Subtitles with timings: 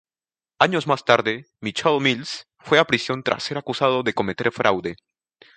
[0.57, 4.95] Años más tarde Michael Mills fue a prisión tras ser acusado de cometer fraude.